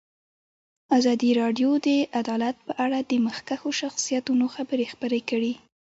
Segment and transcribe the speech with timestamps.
[0.97, 1.89] ازادي راډیو د
[2.19, 5.53] عدالت په اړه د مخکښو شخصیتونو خبرې خپرې کړي.